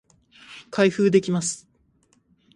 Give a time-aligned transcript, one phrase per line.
[0.71, 1.69] 開封できます